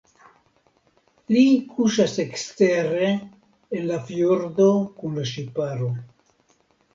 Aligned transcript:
Li 1.33 1.43
kuŝas 1.73 2.15
ekstere 2.23 3.11
en 3.11 3.85
la 3.91 3.99
fjordo 4.09 4.67
kun 5.03 5.21
la 5.21 5.29
ŝiparo. 5.35 5.93